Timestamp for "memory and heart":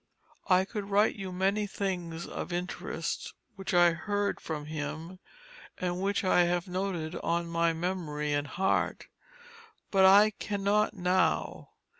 7.73-9.09